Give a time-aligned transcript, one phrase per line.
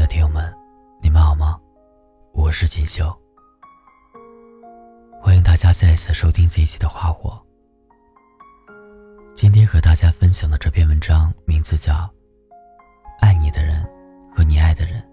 [0.00, 0.50] 的听友们，
[1.02, 1.60] 你们好吗？
[2.32, 3.14] 我是锦绣，
[5.20, 7.38] 欢迎大家再次收听这一期的《花火》。
[9.36, 11.92] 今天和大家分享的这篇文章名字叫
[13.20, 13.86] 《爱你的人
[14.34, 15.06] 和你爱的人，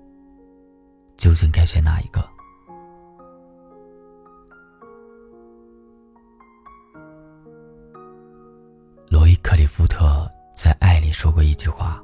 [1.18, 2.22] 究竟该选哪一个》？
[9.10, 12.02] 罗伊·克里夫特在《爱》里说过一句话。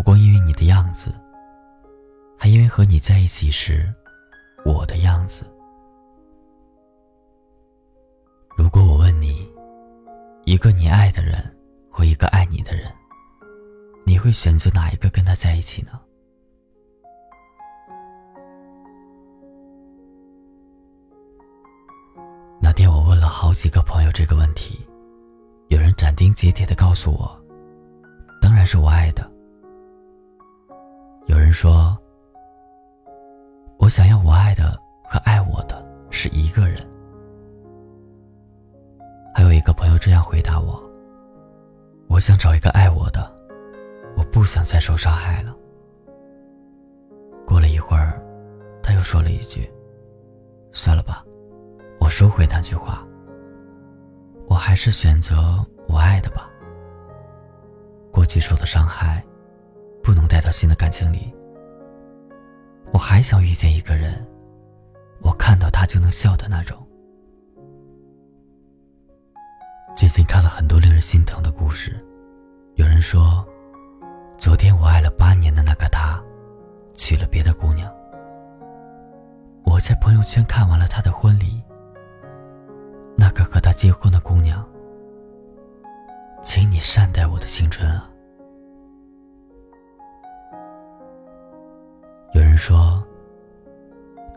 [0.00, 1.12] 不光因为你的样子，
[2.38, 3.86] 还因为和你在一起时，
[4.64, 5.44] 我的样子。
[8.56, 9.46] 如果我问你，
[10.46, 11.36] 一个你爱的人
[11.90, 12.90] 和一个爱你的人，
[14.06, 16.00] 你会选择哪一个跟他在一起呢？
[22.58, 24.80] 那天我问了好几个朋友这个问题，
[25.68, 27.38] 有人斩钉截铁的告诉我，
[28.40, 29.29] 当然是我爱的。
[31.50, 31.98] 有人说
[33.76, 36.78] ：“我想要我爱的和爱我的是一个人。”
[39.34, 40.80] 还有一个朋友这样回答我
[42.08, 43.28] ：“我想找一个爱我的，
[44.16, 45.52] 我不想再受伤害了。”
[47.44, 48.22] 过了一会儿，
[48.80, 49.68] 他又说了一句
[50.70, 51.24] ：“算了吧，
[51.98, 53.04] 我收回那句话。
[54.46, 56.48] 我还是选择我爱的吧。
[58.12, 59.20] 过去受的伤害。”
[60.02, 61.32] 不能带到新的感情里。
[62.92, 64.26] 我还想遇见一个人，
[65.22, 66.76] 我看到他就能笑的那种。
[69.96, 72.04] 最近看了很多令人心疼的故事，
[72.74, 73.46] 有人说，
[74.38, 76.20] 昨天我爱了八年的那个他，
[76.94, 77.90] 娶了别的姑娘。
[79.64, 81.62] 我在朋友圈看完了他的婚礼，
[83.16, 84.66] 那个和他结婚的姑娘，
[86.42, 88.09] 请你善待我的青春啊。
[92.32, 93.02] 有人说，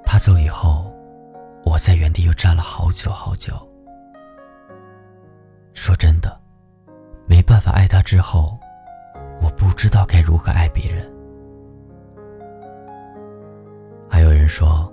[0.05, 0.93] 他走以后，
[1.63, 3.53] 我在原地又站了好久好久。
[5.73, 6.39] 说真的，
[7.27, 8.57] 没办法爱他之后，
[9.41, 11.11] 我不知道该如何爱别人。
[14.09, 14.91] 还有人说，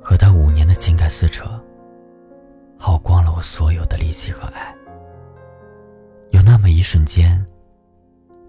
[0.00, 1.44] 和他五年的情感撕扯，
[2.78, 4.74] 耗光了我所有的力气和爱。
[6.30, 7.44] 有那么一瞬间，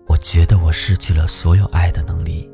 [0.07, 2.49] 我觉得我失去了所有爱的能力。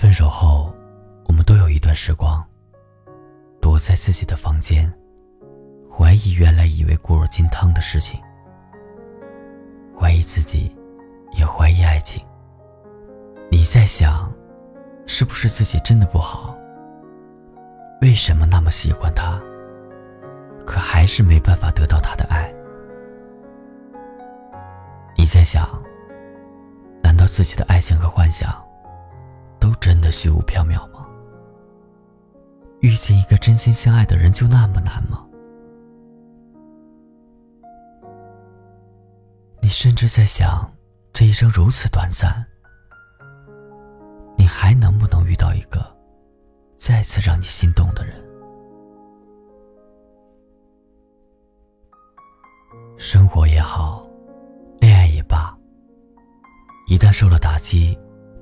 [0.00, 0.74] 分手后，
[1.26, 2.42] 我们都有一段时光，
[3.60, 4.90] 躲在自己的房间，
[5.92, 8.18] 怀疑原来以为固若金汤的事情，
[9.94, 10.74] 怀疑自己，
[11.36, 12.24] 也怀疑爱情。
[13.50, 14.32] 你在想，
[15.04, 16.56] 是不是自己真的不好？
[18.00, 19.38] 为什么那么喜欢他，
[20.66, 22.50] 可还是没办法得到他的爱？
[25.14, 25.68] 你在想，
[27.02, 28.50] 难道自己的爱情和幻想？
[29.80, 31.06] 真的虚无缥缈吗？
[32.80, 35.26] 遇见一个真心相爱的人就那么难吗？
[39.60, 40.70] 你甚至在想，
[41.12, 42.44] 这一生如此短暂，
[44.36, 45.84] 你还能不能遇到一个
[46.76, 48.16] 再次让你心动的人？
[52.96, 54.06] 生活也好，
[54.78, 55.56] 恋爱也罢，
[56.86, 57.98] 一旦受了打击。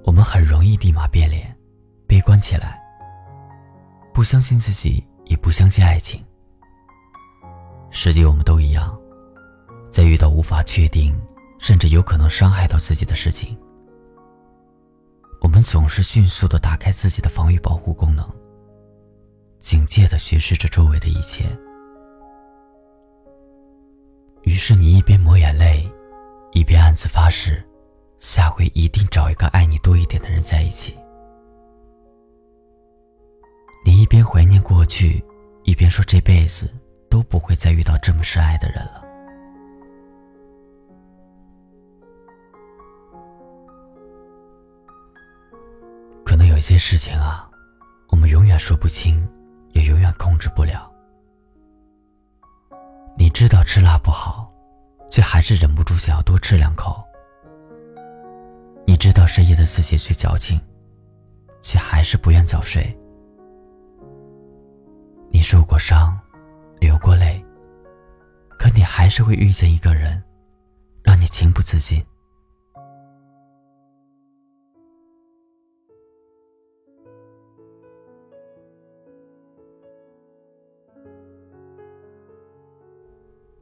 [0.09, 1.55] 我们很容易立马变脸，
[2.07, 2.81] 悲观起来，
[4.15, 6.25] 不相信自己，也不相信爱情。
[7.91, 8.99] 实际我们都一样，
[9.91, 11.15] 在遇到无法确定，
[11.59, 13.55] 甚至有可能伤害到自己的事情，
[15.43, 18.27] 我们总是迅速的打开自己的防御保护功能，
[19.59, 21.45] 警戒的巡视着周围的一切。
[24.45, 25.87] 于是你一边抹眼泪，
[26.53, 27.63] 一边暗自发誓。
[28.21, 30.97] 下回一定找一个爱你多一点的人在一起。
[33.85, 35.25] 你一边怀念过去，
[35.63, 36.69] 一边说这辈子
[37.09, 39.05] 都不会再遇到这么深爱的人了。
[46.25, 47.49] 可能有些事情啊，
[48.09, 49.27] 我们永远说不清，
[49.73, 50.93] 也永远控制不了。
[53.17, 54.53] 你知道吃辣不好，
[55.11, 57.03] 却还是忍不住想要多吃两口。
[58.89, 60.59] 你知道深夜的自己最矫情
[61.61, 62.83] 却还是不愿早睡。
[65.31, 66.19] 你受过伤
[66.81, 67.45] 流过泪
[68.49, 70.23] 可你还是会遇见一个人
[71.03, 72.03] 让你情不自禁。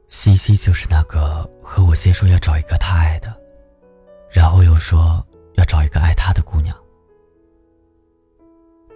[0.07, 3.46] 西西就是那个和我先说要找一个他爱的。
[4.29, 5.25] 然后又说
[5.55, 6.75] 要找一个爱他的姑娘。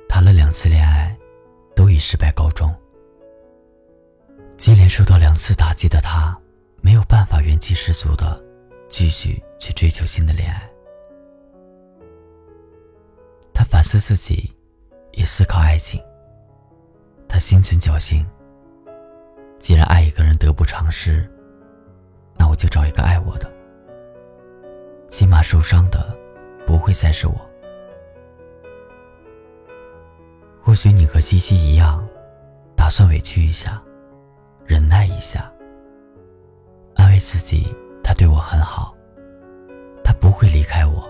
[0.07, 1.17] 谈了两次恋爱，
[1.75, 2.73] 都以失败告终。
[4.57, 6.37] 接连受到两次打击的他，
[6.81, 8.39] 没有办法元气十足的
[8.89, 10.69] 继续去追求新的恋爱。
[13.53, 14.53] 他反思自己，
[15.13, 15.99] 也思考爱情。
[17.27, 18.25] 他心存侥幸。
[19.59, 21.29] 既然爱一个人得不偿失，
[22.35, 23.51] 那我就找一个爱我的，
[25.11, 26.17] 起码受伤的
[26.65, 27.35] 不会再是我。
[30.61, 32.03] 或许你和西西一样，
[32.77, 33.79] 打算委屈一下，
[34.65, 35.51] 忍耐一下，
[36.95, 37.67] 安慰自己
[38.01, 38.95] 他对我很好，
[40.01, 41.07] 他不会离开我。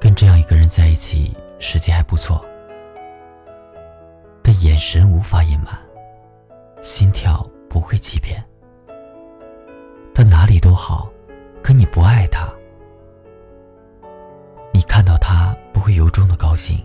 [0.00, 2.42] 跟这样一个人在一起，时机还不错，
[4.40, 5.78] 但眼神无法隐瞒。
[6.80, 8.42] 心跳不会欺骗，
[10.14, 11.10] 他哪里都好，
[11.62, 12.48] 可你不爱他。
[14.72, 16.84] 你看到他不会由衷的高兴，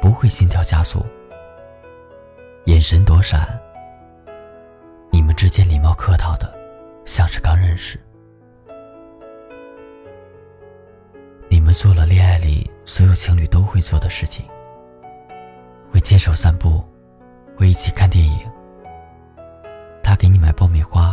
[0.00, 1.04] 不会心跳加速，
[2.66, 3.58] 眼神躲闪。
[5.10, 6.52] 你们之间礼貌客套的，
[7.04, 7.98] 像是刚认识。
[11.48, 14.44] 你们做了恋爱里所有情侣都会做的事情，
[15.92, 16.84] 会牵手散步，
[17.56, 18.38] 会一起看电影。
[20.02, 21.07] 他给你买爆米花，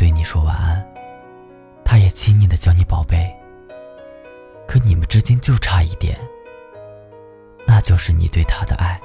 [0.00, 0.82] 对你说晚安，
[1.84, 3.30] 他也亲昵的叫你宝贝。
[4.66, 6.18] 可你们之间就差一点，
[7.66, 8.98] 那就是你对他的爱。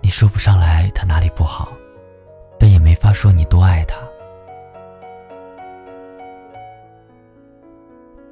[0.00, 1.70] 你说不上来他哪里不好，
[2.58, 3.98] 但也没法说你多爱他。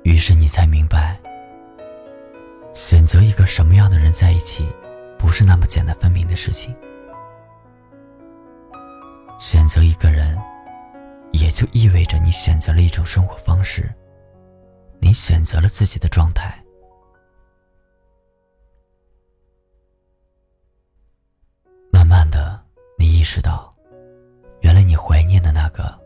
[0.03, 1.21] 于是你才明白，
[2.73, 4.67] 选择一个什么样的人在一起，
[5.19, 6.75] 不是那么简单分明的事情。
[9.39, 10.39] 选择一个人，
[11.33, 13.93] 也就意味着你选择了一种生活方式，
[15.01, 16.63] 你选择了自己的状态。
[21.91, 22.61] 慢慢的，
[22.99, 23.75] 你意识到，
[24.61, 25.97] 原来你怀念的那个，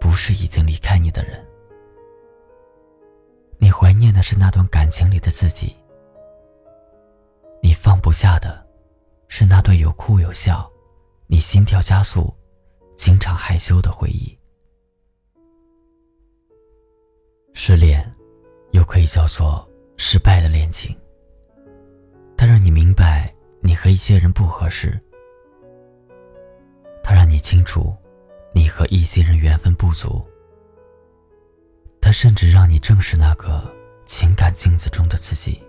[0.00, 1.44] 不是已经离开你的人，
[3.58, 5.74] 你怀念的是那段感情里的自己，
[7.60, 8.64] 你放不下的，
[9.28, 10.70] 是那段有哭有笑。
[11.28, 12.32] 你心跳加速，
[12.96, 14.36] 经常害羞的回忆。
[17.52, 18.14] 失恋，
[18.70, 20.96] 又可以叫做失败的恋情。
[22.36, 25.00] 它让你明白你和一些人不合适，
[27.02, 27.94] 它让你清楚
[28.54, 30.24] 你和一些人缘分不足，
[32.00, 33.74] 它甚至让你正视那个
[34.06, 35.60] 情感镜子中的自己。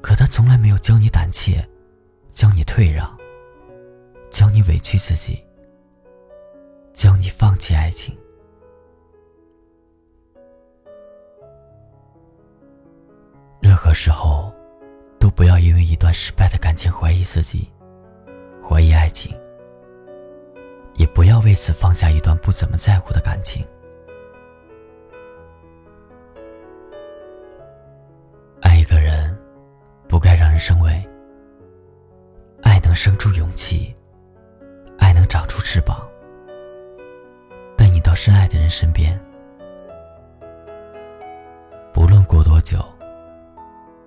[0.00, 1.68] 可他从来没有教你胆怯，
[2.32, 3.18] 教你退让。
[4.32, 5.44] 教你委屈自己，
[6.94, 8.16] 教你放弃爱情。
[13.60, 14.50] 任何时候，
[15.20, 17.70] 都不要因为一段失败的感情怀疑自己，
[18.66, 19.38] 怀疑爱情，
[20.94, 23.62] 也不要为此放下一段不怎么在乎的感情。
[28.62, 29.38] 爱一个人，
[30.08, 30.90] 不该让人生畏。
[32.62, 33.94] 爱能生出勇气。
[35.72, 36.06] 翅膀，
[37.78, 39.18] 带你到深爱的人身边。
[41.94, 42.78] 不论过多久，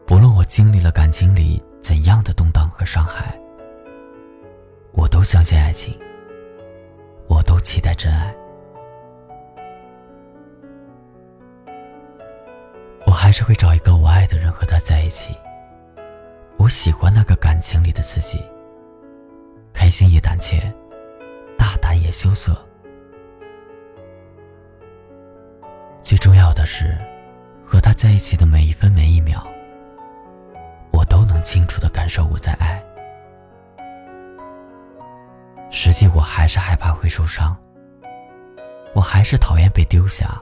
[0.05, 3.35] 不论我经历了感情里怎样的动荡和伤害，
[4.91, 5.99] 我都相信爱情，
[7.27, 8.31] 我都期待真爱。
[13.07, 15.35] 我还是会找一个我爱的人和他在一起。
[16.57, 18.39] 我喜欢那个感情里的自己，
[19.73, 20.71] 开心也胆怯。
[21.75, 22.57] 大胆也羞涩，
[26.01, 26.97] 最重要的是，
[27.63, 29.45] 和他在一起的每一分每一秒，
[30.91, 32.81] 我都能清楚的感受我在爱。
[35.69, 37.55] 实际我还是害怕会受伤，
[38.93, 40.41] 我还是讨厌被丢下，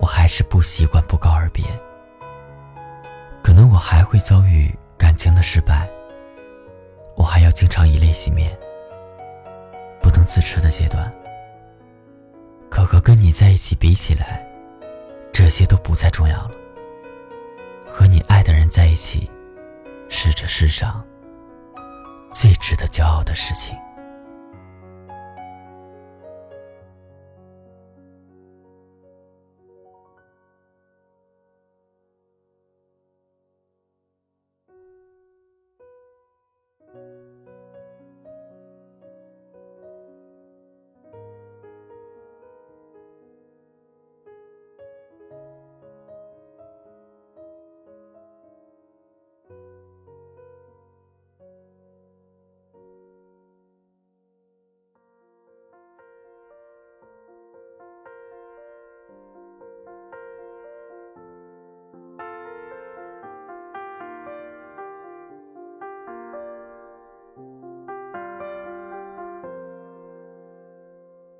[0.00, 1.64] 我还是不习惯不告而别，
[3.42, 5.88] 可能我还会遭遇感情的失败，
[7.16, 8.56] 我还要经常以泪洗面。
[10.36, 11.10] 自持的阶段，
[12.68, 14.46] 可可跟你在一起比起来，
[15.32, 16.50] 这些都不再重要了。
[17.90, 19.30] 和你爱的人在一起，
[20.10, 21.02] 是这世上
[22.34, 23.74] 最值得骄傲的事情。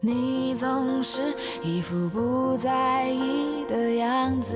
[0.06, 1.20] 你总是
[1.64, 4.54] 一副不在意的样子，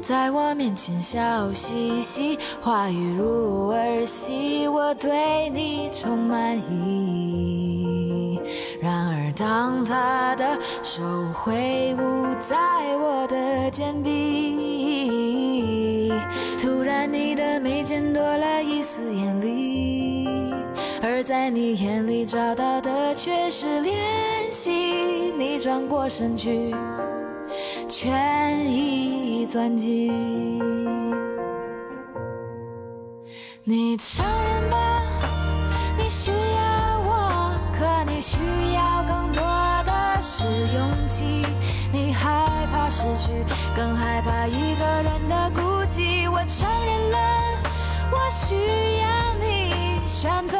[0.00, 8.40] 在我面前笑嘻嘻，话语如儿戏，我对你充满疑。
[8.80, 11.02] 然而，当他的手
[11.34, 12.56] 挥舞在
[12.96, 16.10] 我的肩臂，
[16.58, 19.79] 突然你的眉间多了一丝眼力。
[21.02, 23.90] 而在你眼里找到的却是怜
[24.50, 24.70] 惜，
[25.38, 26.74] 你转过身去，
[27.88, 30.12] 权宜钻进。
[33.64, 35.02] 你承认吧，
[35.96, 38.38] 你需要我，可你需
[38.74, 39.42] 要更多
[39.86, 41.46] 的是勇气。
[41.90, 42.28] 你害
[42.70, 43.30] 怕失去，
[43.74, 46.30] 更害怕一个人的孤寂。
[46.30, 47.18] 我承认了，
[48.10, 48.54] 我需
[49.00, 50.58] 要你，选择。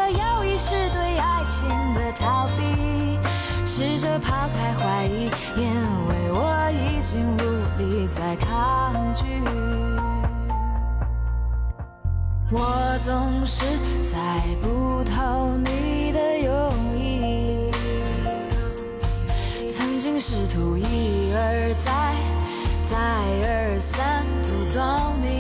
[0.62, 3.18] 是对爱情的逃避，
[3.64, 5.64] 试着抛开怀疑，因
[6.06, 7.40] 为我已经无
[7.78, 9.24] 力再抗拒。
[12.52, 13.64] 我总是
[14.04, 17.70] 猜不透你的用意，
[19.70, 22.14] 曾经试图一而再、
[22.82, 22.98] 再
[23.48, 25.39] 而三读懂你。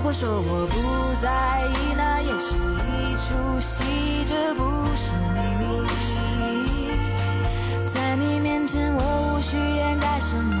[0.00, 4.62] 如果说我不在意，那也是一出戏，这不
[4.96, 5.66] 是秘密。
[7.86, 10.56] 在你面前，我无需掩盖什么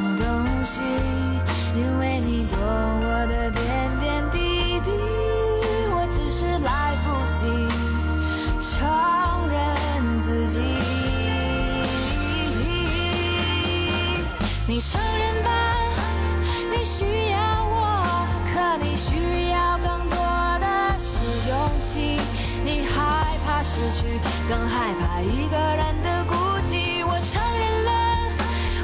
[23.90, 26.34] 去，更害怕一个人的孤
[26.66, 27.04] 寂。
[27.04, 27.90] 我承认了，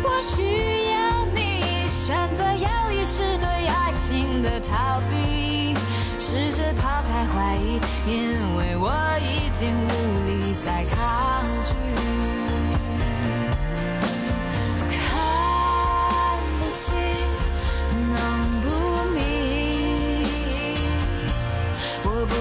[0.03, 1.89] 我需要你。
[1.89, 5.75] 选择要一是对爱情的逃避，
[6.19, 9.91] 试着抛开怀疑，因为我已经无
[10.27, 12.16] 力再抗拒。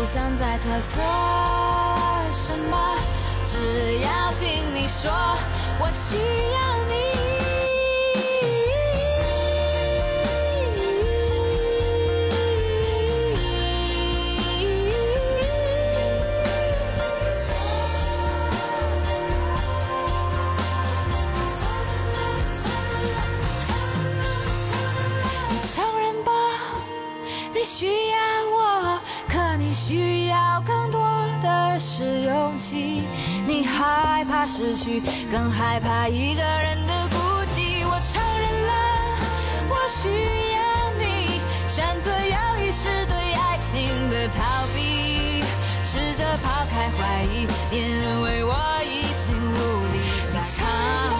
[0.05, 1.01] 不想再猜测
[2.31, 2.95] 什么，
[3.43, 5.12] 只要听你说，
[5.79, 6.15] 我需
[6.53, 7.14] 要你。
[35.75, 37.17] 害怕一个人的孤
[37.53, 37.86] 寂。
[37.86, 38.72] 我承认了，
[39.67, 40.08] 我需
[40.55, 40.60] 要
[40.98, 45.44] 你，选择犹豫是对爱情的逃避，
[45.84, 48.55] 试着抛开怀疑，因为我
[48.86, 50.00] 已经无力
[50.32, 51.14] 再抗